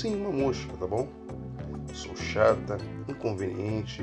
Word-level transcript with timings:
sim 0.00 0.16
uma 0.16 0.32
mosca, 0.32 0.74
tá 0.78 0.86
bom? 0.86 1.06
Sou 1.92 2.16
chata, 2.16 2.78
inconveniente 3.06 4.02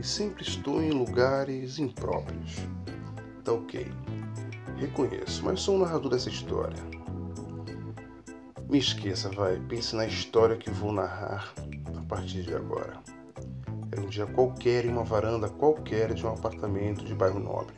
e 0.00 0.02
sempre 0.02 0.42
estou 0.42 0.82
em 0.82 0.90
lugares 0.90 1.78
impróprios. 1.78 2.56
Tá 3.44 3.52
ok. 3.52 3.86
Reconheço, 4.78 5.44
mas 5.44 5.60
sou 5.60 5.76
o 5.76 5.80
narrador 5.80 6.12
dessa 6.12 6.30
história. 6.30 6.82
Me 8.70 8.78
esqueça, 8.78 9.28
vai. 9.28 9.60
Pense 9.68 9.94
na 9.94 10.06
história 10.06 10.56
que 10.56 10.70
vou 10.70 10.92
narrar 10.92 11.52
a 11.94 12.00
partir 12.08 12.42
de 12.42 12.54
agora. 12.54 12.98
Era 13.92 14.00
um 14.00 14.06
dia 14.06 14.24
qualquer 14.24 14.86
em 14.86 14.88
uma 14.88 15.04
varanda 15.04 15.50
qualquer 15.50 16.14
de 16.14 16.24
um 16.24 16.30
apartamento 16.30 17.04
de 17.04 17.14
bairro 17.14 17.38
nobre. 17.38 17.74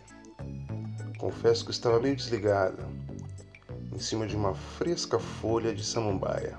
Confesso 1.19 1.64
que 1.64 1.73
estava 1.73 1.98
meio 1.98 2.14
desligada, 2.14 2.87
em 3.92 3.98
cima 3.98 4.24
de 4.24 4.37
uma 4.37 4.55
fresca 4.55 5.19
folha 5.19 5.74
de 5.74 5.84
samambaia, 5.84 6.56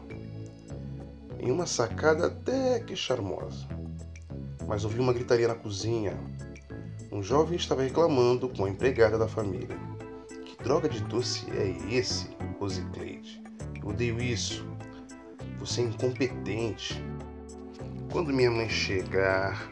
em 1.41 1.49
uma 1.51 1.65
sacada 1.65 2.27
até 2.27 2.79
que 2.79 2.95
charmosa. 2.95 3.67
Mas 4.67 4.85
ouvi 4.85 4.99
uma 4.99 5.11
gritaria 5.11 5.47
na 5.47 5.55
cozinha. 5.55 6.15
Um 7.11 7.21
jovem 7.23 7.57
estava 7.57 7.81
reclamando 7.81 8.47
com 8.47 8.63
a 8.63 8.69
empregada 8.69 9.17
da 9.17 9.27
família. 9.27 9.75
Que 10.45 10.63
droga 10.63 10.87
de 10.87 11.01
doce 11.01 11.47
é 11.51 11.93
esse, 11.93 12.29
Rosicleide? 12.59 13.41
Odeio 13.83 14.21
isso. 14.21 14.63
Você 15.57 15.81
é 15.81 15.85
incompetente. 15.85 17.03
Quando 18.11 18.31
minha 18.31 18.51
mãe 18.51 18.69
chegar, 18.69 19.71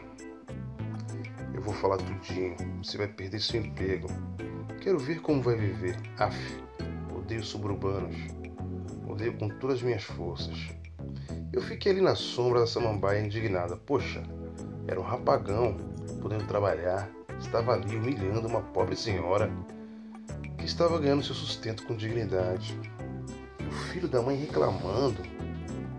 eu 1.54 1.62
vou 1.62 1.72
falar 1.74 1.98
tudinho. 1.98 2.56
Você 2.82 2.98
vai 2.98 3.06
perder 3.06 3.40
seu 3.40 3.60
emprego. 3.60 4.08
Quero 4.80 4.98
ver 4.98 5.20
como 5.20 5.40
vai 5.40 5.56
viver. 5.56 5.96
Af, 6.18 6.36
odeio 7.16 7.44
suburbanos. 7.44 8.16
Odeio 9.08 9.38
com 9.38 9.48
todas 9.48 9.76
as 9.76 9.82
minhas 9.82 10.02
forças. 10.02 10.80
Eu 11.52 11.60
fiquei 11.60 11.90
ali 11.90 12.00
na 12.00 12.14
sombra 12.14 12.60
da 12.60 12.66
samambaia 12.66 13.20
indignada. 13.20 13.76
Poxa, 13.76 14.22
era 14.86 15.00
um 15.00 15.02
rapagão, 15.02 15.76
podendo 16.22 16.46
trabalhar. 16.46 17.10
Estava 17.40 17.72
ali 17.72 17.96
humilhando 17.96 18.46
uma 18.46 18.60
pobre 18.60 18.94
senhora 18.94 19.50
que 20.56 20.64
estava 20.64 20.96
ganhando 21.00 21.24
seu 21.24 21.34
sustento 21.34 21.84
com 21.86 21.96
dignidade. 21.96 22.78
E 23.58 23.64
o 23.64 23.72
filho 23.72 24.06
da 24.06 24.22
mãe 24.22 24.36
reclamando 24.36 25.22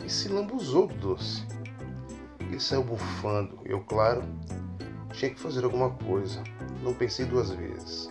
e 0.06 0.10
se 0.10 0.30
lambuzou 0.30 0.88
do 0.88 0.96
doce. 0.96 1.46
Ele 2.40 2.60
saiu 2.60 2.84
bufando. 2.84 3.60
Eu, 3.66 3.82
claro, 3.82 4.24
tinha 5.12 5.34
que 5.34 5.40
fazer 5.40 5.66
alguma 5.66 5.90
coisa. 5.90 6.42
Não 6.82 6.94
pensei 6.94 7.26
duas 7.26 7.52
vezes. 7.52 8.10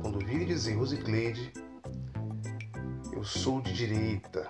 Quando 0.00 0.24
vi 0.24 0.44
dizer 0.44 0.74
Rosicleide, 0.74 1.52
eu 3.12 3.24
sou 3.24 3.60
de 3.60 3.72
direita, 3.72 4.48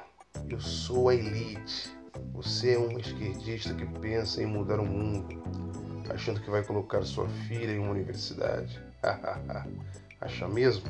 eu 0.50 0.60
sou 0.60 1.08
a 1.08 1.14
elite. 1.14 1.95
Você 2.32 2.74
é 2.74 2.78
um 2.78 2.98
esquerdista 2.98 3.74
que 3.74 3.86
pensa 3.86 4.42
em 4.42 4.46
mudar 4.46 4.78
o 4.78 4.86
mundo, 4.86 5.42
achando 6.10 6.40
que 6.40 6.50
vai 6.50 6.62
colocar 6.62 7.02
sua 7.02 7.28
filha 7.48 7.72
em 7.72 7.78
uma 7.78 7.90
universidade. 7.90 8.80
Acha 10.20 10.48
mesmo 10.48 10.84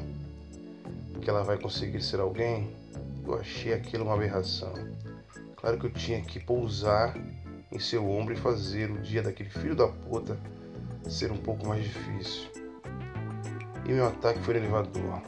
que 1.20 1.28
ela 1.28 1.42
vai 1.42 1.58
conseguir 1.58 2.02
ser 2.02 2.20
alguém? 2.20 2.74
Eu 3.26 3.34
achei 3.34 3.72
aquilo 3.72 4.04
uma 4.04 4.14
aberração. 4.14 4.72
Claro 5.56 5.78
que 5.78 5.86
eu 5.86 5.92
tinha 5.92 6.20
que 6.20 6.38
pousar 6.38 7.16
em 7.72 7.78
seu 7.78 8.08
ombro 8.08 8.34
e 8.34 8.36
fazer 8.36 8.90
o 8.90 8.98
dia 8.98 9.22
daquele 9.22 9.50
filho 9.50 9.74
da 9.74 9.88
puta 9.88 10.38
ser 11.08 11.32
um 11.32 11.36
pouco 11.36 11.66
mais 11.66 11.82
difícil. 11.82 12.50
E 13.84 13.92
meu 13.92 14.06
ataque 14.06 14.40
foi 14.40 14.54
no 14.54 14.60
elevador. 14.60 15.22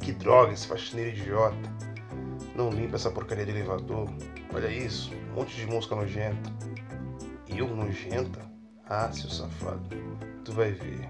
Que 0.00 0.12
droga, 0.12 0.52
esse 0.52 0.66
faxineiro 0.66 1.16
idiota. 1.16 1.56
Não 2.54 2.70
limpa 2.70 2.96
essa 2.96 3.10
porcaria 3.10 3.44
de 3.44 3.50
elevador. 3.50 4.08
Olha 4.54 4.68
isso, 4.68 5.10
um 5.32 5.36
monte 5.36 5.56
de 5.56 5.66
mosca 5.66 5.96
nojenta. 5.96 6.52
Eu 7.48 7.74
nojenta? 7.74 8.40
Ah, 8.86 9.10
seu 9.10 9.30
safado, 9.30 9.88
tu 10.44 10.52
vai 10.52 10.72
ver. 10.72 11.08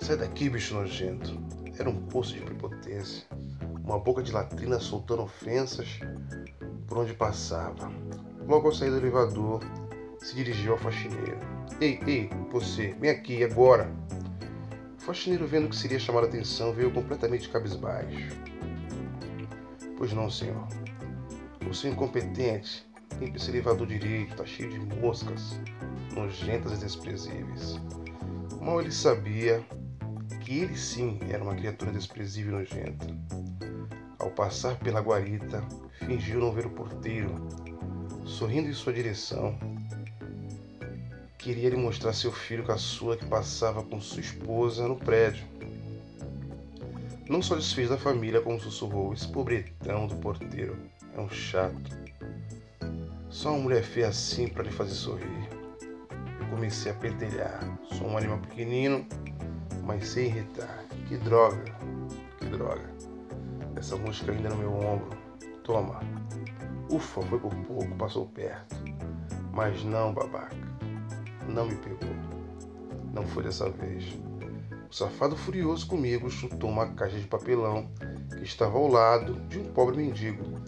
Sai 0.00 0.16
daqui, 0.16 0.48
bicho 0.48 0.74
nojento. 0.74 1.36
Era 1.76 1.90
um 1.90 2.06
poço 2.06 2.34
de 2.34 2.40
prepotência. 2.40 3.26
Uma 3.84 3.98
boca 3.98 4.22
de 4.22 4.30
latrina 4.30 4.78
soltando 4.78 5.22
ofensas 5.22 5.98
por 6.86 6.98
onde 6.98 7.12
passava. 7.12 7.90
Logo 8.46 8.68
ao 8.68 8.74
sair 8.74 8.90
do 8.90 8.98
elevador, 8.98 9.60
se 10.20 10.36
dirigiu 10.36 10.72
ao 10.72 10.78
faxineiro. 10.78 11.38
Ei, 11.80 11.98
ei, 12.06 12.30
você, 12.52 12.94
vem 13.00 13.10
aqui 13.10 13.42
agora. 13.42 13.90
O 14.96 15.02
faxineiro, 15.02 15.48
vendo 15.48 15.68
que 15.68 15.74
seria 15.76 15.98
chamar 15.98 16.20
a 16.20 16.26
atenção, 16.26 16.72
veio 16.72 16.92
completamente 16.92 17.48
cabisbaixo. 17.48 18.28
Pois 19.98 20.12
não, 20.12 20.30
senhor. 20.30 20.68
Você 21.68 21.88
é 21.88 21.90
incompetente. 21.90 22.86
Limpe 23.20 23.36
esse 23.36 23.50
elevador 23.50 23.86
direito, 23.86 24.36
tá 24.36 24.44
cheio 24.44 24.70
de 24.70 24.78
moscas, 24.96 25.60
nojentas 26.14 26.72
e 26.72 26.76
desprezíveis. 26.76 27.78
Mal 28.60 28.80
ele 28.80 28.90
sabia 28.90 29.64
que 30.40 30.58
ele 30.60 30.76
sim 30.76 31.18
era 31.28 31.42
uma 31.42 31.54
criatura 31.54 31.92
desprezível 31.92 32.54
e 32.54 32.62
nojenta. 32.62 33.06
Ao 34.18 34.30
passar 34.30 34.78
pela 34.78 35.00
guarita, 35.00 35.62
fingiu 35.98 36.40
não 36.40 36.52
ver 36.52 36.66
o 36.66 36.70
porteiro 36.70 37.34
sorrindo 38.24 38.68
em 38.68 38.74
sua 38.74 38.92
direção. 38.92 39.58
Queria 41.38 41.70
lhe 41.70 41.76
mostrar 41.76 42.12
seu 42.12 42.32
filho 42.32 42.64
caçula 42.64 43.16
que 43.16 43.26
passava 43.26 43.82
com 43.82 44.00
sua 44.00 44.20
esposa 44.20 44.86
no 44.86 44.96
prédio. 44.96 45.44
Não 47.28 47.42
só 47.42 47.56
desfez 47.56 47.88
da 47.88 47.98
família, 47.98 48.40
como 48.40 48.60
sussurrou: 48.60 49.12
Esse 49.12 49.28
pobretão 49.28 50.06
do 50.06 50.16
porteiro 50.16 50.76
é 51.16 51.20
um 51.20 51.28
chato. 51.28 52.02
Só 53.28 53.50
uma 53.50 53.60
mulher 53.60 53.82
feia 53.82 54.08
assim 54.08 54.48
para 54.48 54.64
lhe 54.64 54.70
fazer 54.70 54.94
sorrir. 54.94 55.48
Eu 56.40 56.46
comecei 56.50 56.92
a 56.92 56.94
pentelhar. 56.94 57.78
Sou 57.92 58.08
um 58.08 58.16
animal 58.16 58.38
pequenino, 58.38 59.06
mas 59.84 60.08
sem 60.08 60.26
irritar. 60.26 60.84
Que 61.08 61.16
droga, 61.16 61.64
que 62.38 62.46
droga. 62.46 62.90
Essa 63.76 63.96
música 63.96 64.32
ainda 64.32 64.50
no 64.50 64.56
meu 64.56 64.74
ombro. 64.74 65.10
Toma. 65.64 66.00
Ufa, 66.90 67.22
foi 67.22 67.38
por 67.38 67.54
pouco, 67.54 67.94
passou 67.96 68.26
perto. 68.26 68.76
Mas 69.52 69.82
não, 69.84 70.12
babaca. 70.12 70.56
Não 71.48 71.66
me 71.66 71.74
pegou. 71.76 72.14
Não 73.12 73.26
foi 73.26 73.44
dessa 73.44 73.70
vez. 73.70 74.18
O 74.90 74.94
safado 74.94 75.36
furioso 75.36 75.86
comigo 75.86 76.28
chutou 76.30 76.68
uma 76.68 76.88
caixa 76.88 77.18
de 77.18 77.26
papelão 77.26 77.88
que 78.36 78.44
estava 78.44 78.76
ao 78.76 78.88
lado 78.88 79.34
de 79.48 79.58
um 79.58 79.72
pobre 79.72 79.96
mendigo. 79.96 80.61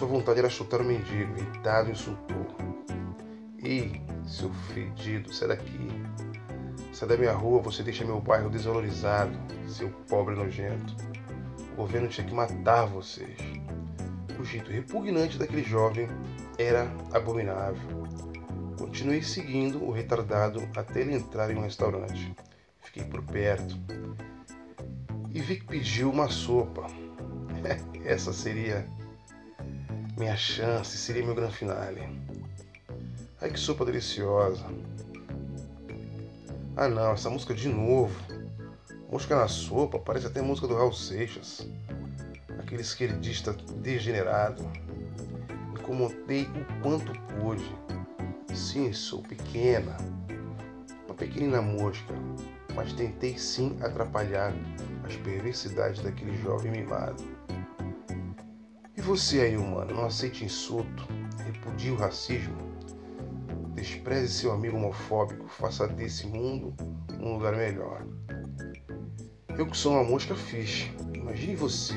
Sua 0.00 0.08
vontade 0.08 0.38
era 0.38 0.48
chutar 0.48 0.80
o 0.80 0.84
mendigo, 0.84 1.36
irritado, 1.36 1.90
insultou. 1.90 2.46
Ei, 3.62 4.00
seu 4.26 4.50
fedido, 4.72 5.30
sai 5.30 5.48
daqui. 5.48 5.88
Sai 6.90 7.06
da 7.06 7.18
minha 7.18 7.34
rua, 7.34 7.60
você 7.60 7.82
deixa 7.82 8.02
meu 8.02 8.18
bairro 8.18 8.48
desvalorizado, 8.48 9.38
seu 9.68 9.90
pobre 10.08 10.34
nojento. 10.34 10.96
O 11.74 11.76
governo 11.82 12.08
tinha 12.08 12.26
que 12.26 12.32
matar 12.32 12.86
vocês. 12.86 13.36
O 14.38 14.42
jeito 14.42 14.70
repugnante 14.70 15.36
daquele 15.36 15.62
jovem 15.62 16.08
era 16.56 16.90
abominável. 17.12 18.04
Continuei 18.78 19.22
seguindo 19.22 19.84
o 19.84 19.90
retardado 19.90 20.66
até 20.74 21.02
ele 21.02 21.14
entrar 21.14 21.50
em 21.50 21.58
um 21.58 21.62
restaurante. 21.62 22.34
Fiquei 22.80 23.04
por 23.04 23.22
perto 23.22 23.76
e 25.30 25.42
vi 25.42 25.56
que 25.56 25.66
pediu 25.66 26.10
uma 26.10 26.30
sopa. 26.30 26.86
Essa 28.02 28.32
seria 28.32 28.88
minha 30.20 30.36
chance, 30.36 30.96
seria 30.96 31.24
meu 31.24 31.34
grande 31.34 31.56
finale. 31.56 32.02
Ai 33.40 33.50
que 33.50 33.58
sopa 33.58 33.84
deliciosa. 33.84 34.66
Ah 36.76 36.88
não, 36.88 37.12
essa 37.12 37.28
música 37.28 37.54
de 37.54 37.68
novo. 37.68 38.14
Música 39.10 39.34
na 39.34 39.48
sopa, 39.48 39.98
parece 39.98 40.26
até 40.26 40.40
música 40.40 40.68
do 40.68 40.76
Raul 40.76 40.92
Seixas 40.92 41.66
aquele 42.70 42.82
esquerdista 42.82 43.52
degenerado. 43.82 44.62
Incomodei 45.72 46.44
o 46.44 46.82
quanto 46.82 47.12
pude. 47.34 47.74
Sim, 48.54 48.92
sou 48.92 49.22
pequena, 49.22 49.96
uma 51.06 51.14
pequenina 51.14 51.60
mosca, 51.60 52.14
mas 52.74 52.92
tentei 52.92 53.36
sim 53.36 53.76
atrapalhar 53.80 54.52
as 55.04 55.16
perversidades 55.16 56.00
daquele 56.00 56.36
jovem 56.42 56.70
mimado. 56.70 57.39
E 59.00 59.02
você 59.02 59.40
aí, 59.40 59.56
humano, 59.56 59.94
não 59.94 60.04
aceite 60.04 60.44
insulto, 60.44 61.08
repudie 61.46 61.90
o 61.90 61.96
racismo, 61.96 62.54
despreze 63.72 64.30
seu 64.30 64.52
amigo 64.52 64.76
homofóbico, 64.76 65.48
faça 65.48 65.88
desse 65.88 66.26
mundo 66.26 66.74
um 67.18 67.32
lugar 67.32 67.56
melhor. 67.56 68.04
Eu 69.56 69.66
que 69.66 69.74
sou 69.74 69.94
uma 69.94 70.04
mosca 70.04 70.34
fixe, 70.34 70.90
imagine 71.14 71.56
você 71.56 71.94